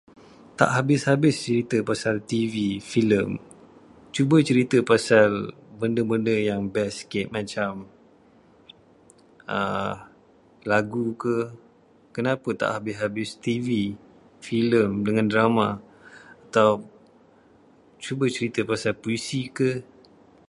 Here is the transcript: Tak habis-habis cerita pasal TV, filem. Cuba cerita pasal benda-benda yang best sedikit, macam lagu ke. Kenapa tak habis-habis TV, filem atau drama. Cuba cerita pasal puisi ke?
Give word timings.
Tak 0.59 0.69
habis-habis 0.77 1.35
cerita 1.45 1.77
pasal 1.89 2.15
TV, 2.31 2.55
filem. 2.91 3.29
Cuba 4.15 4.37
cerita 4.49 4.77
pasal 4.91 5.29
benda-benda 5.81 6.33
yang 6.49 6.61
best 6.75 6.95
sedikit, 7.05 7.25
macam 7.37 7.73
lagu 10.71 11.05
ke. 11.23 11.37
Kenapa 12.17 12.49
tak 12.61 12.69
habis-habis 12.81 13.29
TV, 13.45 13.69
filem 14.45 14.91
atau 15.05 15.29
drama. 15.33 15.67
Cuba 18.05 18.25
cerita 18.35 18.61
pasal 18.71 18.93
puisi 19.03 19.41
ke? 19.57 19.69